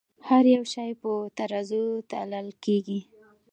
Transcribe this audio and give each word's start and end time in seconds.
هر 0.27 0.43
يو 0.55 0.63
شے 0.73 0.87
پۀ 1.01 1.11
ترازو 1.37 1.83
تللے 2.09 2.41
کيږې 2.63 2.99